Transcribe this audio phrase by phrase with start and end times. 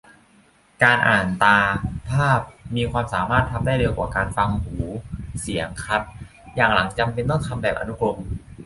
[0.83, 1.57] การอ่าน ตา-
[2.09, 2.41] ภาพ
[2.75, 4.77] มีความสามารถทำได้เร็วกว่าการฟัง หู-
[5.41, 6.01] เสียง ครับ-
[6.55, 8.17] อย่างหลังจำเป็นต้องทำแบบอนุกรม